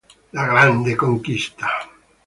La 0.33 0.47
grande 0.47 0.95
conquista 0.97 1.67